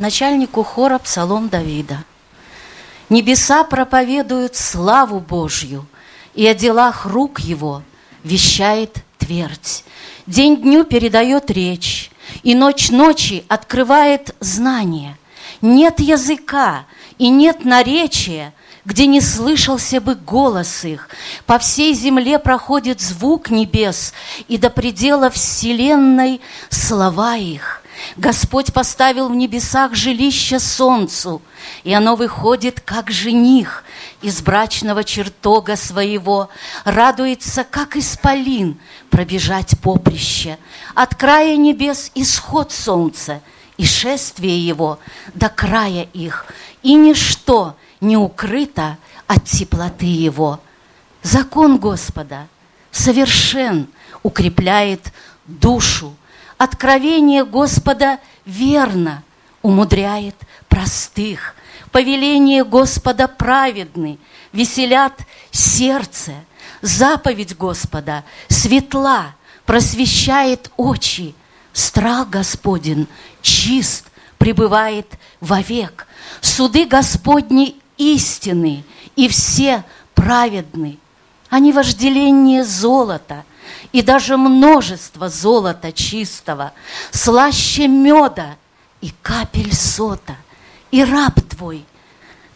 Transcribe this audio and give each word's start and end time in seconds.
начальнику 0.00 0.64
хора 0.64 0.98
Псалом 0.98 1.48
Давида. 1.48 2.02
Небеса 3.08 3.64
проповедуют 3.64 4.56
славу 4.56 5.20
Божью, 5.20 5.86
и 6.34 6.46
о 6.46 6.54
делах 6.54 7.06
рук 7.06 7.40
его 7.40 7.82
вещает 8.24 8.98
твердь. 9.18 9.84
День 10.26 10.56
дню 10.62 10.84
передает 10.84 11.50
речь, 11.50 12.10
и 12.42 12.54
ночь 12.54 12.90
ночи 12.90 13.44
открывает 13.48 14.34
знание. 14.40 15.16
Нет 15.60 16.00
языка 16.00 16.86
и 17.18 17.28
нет 17.28 17.64
наречия, 17.64 18.54
где 18.84 19.06
не 19.06 19.20
слышался 19.20 20.00
бы 20.00 20.14
голос 20.14 20.84
их. 20.84 21.10
По 21.46 21.58
всей 21.58 21.92
земле 21.94 22.38
проходит 22.38 23.00
звук 23.00 23.50
небес, 23.50 24.14
и 24.48 24.56
до 24.56 24.70
предела 24.70 25.30
вселенной 25.30 26.40
слова 26.70 27.36
их. 27.36 27.79
Господь 28.16 28.72
поставил 28.72 29.28
в 29.28 29.34
небесах 29.34 29.94
жилище 29.94 30.58
солнцу, 30.58 31.42
и 31.84 31.92
оно 31.92 32.16
выходит, 32.16 32.80
как 32.80 33.10
жених 33.10 33.84
из 34.22 34.42
брачного 34.42 35.04
чертога 35.04 35.76
своего, 35.76 36.48
радуется, 36.84 37.64
как 37.64 37.96
исполин, 37.96 38.78
пробежать 39.10 39.78
поприще. 39.80 40.58
От 40.94 41.14
края 41.14 41.56
небес 41.56 42.10
исход 42.14 42.72
солнца, 42.72 43.40
и 43.76 43.86
шествие 43.86 44.66
его 44.66 44.98
до 45.34 45.48
края 45.48 46.06
их, 46.12 46.46
и 46.82 46.94
ничто 46.94 47.76
не 48.00 48.16
укрыто 48.16 48.98
от 49.26 49.44
теплоты 49.44 50.06
его. 50.06 50.60
Закон 51.22 51.78
Господа 51.78 52.48
совершен, 52.90 53.88
укрепляет 54.22 55.12
душу. 55.46 56.14
Откровение 56.60 57.46
Господа 57.46 58.20
верно, 58.44 59.24
умудряет 59.62 60.34
простых. 60.68 61.54
Повеление 61.90 62.64
Господа 62.64 63.28
праведны, 63.28 64.18
веселят 64.52 65.14
сердце. 65.50 66.34
Заповедь 66.82 67.56
Господа 67.56 68.24
светла, 68.48 69.34
просвещает 69.64 70.70
очи. 70.76 71.34
Страх 71.72 72.28
Господень 72.28 73.08
чист, 73.40 74.08
пребывает 74.36 75.06
вовек. 75.40 76.06
Суды 76.42 76.84
Господни 76.84 77.76
истины, 77.96 78.84
и 79.16 79.28
все 79.28 79.82
праведны. 80.14 80.98
Они 81.48 81.72
вожделение 81.72 82.64
золота, 82.64 83.46
и 83.92 84.02
даже 84.02 84.36
множество 84.36 85.28
золота 85.28 85.92
чистого, 85.92 86.72
слаще 87.10 87.88
меда 87.88 88.56
и 89.00 89.12
капель 89.22 89.74
сота. 89.74 90.36
И 90.90 91.04
раб 91.04 91.40
твой 91.48 91.84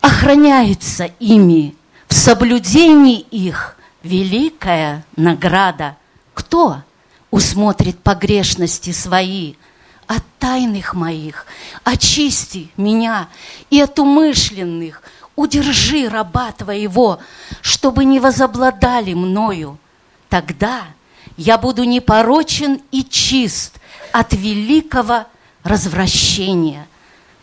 охраняется 0.00 1.10
ими, 1.20 1.76
в 2.08 2.14
соблюдении 2.14 3.20
их 3.20 3.76
великая 4.02 5.04
награда. 5.16 5.96
Кто 6.34 6.82
усмотрит 7.30 7.98
погрешности 8.00 8.90
свои– 8.92 9.54
от 10.06 10.24
тайных 10.38 10.94
моих, 10.94 11.46
очисти 11.82 12.70
меня 12.76 13.28
и 13.70 13.80
от 13.80 13.98
умышленных, 13.98 15.02
удержи 15.36 16.08
раба 16.08 16.52
Твоего, 16.52 17.20
чтобы 17.62 18.04
не 18.04 18.20
возобладали 18.20 19.14
мною. 19.14 19.78
Тогда 20.28 20.82
я 21.36 21.58
буду 21.58 21.84
непорочен 21.84 22.80
и 22.90 23.04
чист 23.04 23.78
от 24.12 24.32
великого 24.32 25.26
развращения. 25.62 26.86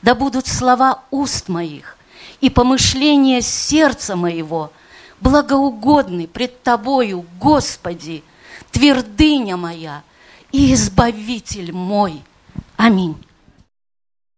Да 0.01 0.15
будут 0.15 0.47
слова 0.47 1.03
уст 1.11 1.47
моих 1.47 1.97
и 2.39 2.49
помышления 2.49 3.41
сердца 3.41 4.15
моего 4.15 4.71
благоугодны 5.19 6.27
пред 6.27 6.63
Тобою, 6.63 7.25
Господи, 7.39 8.23
твердыня 8.71 9.57
моя 9.57 10.03
и 10.51 10.73
Избавитель 10.73 11.71
мой. 11.71 12.21
Аминь. 12.77 13.15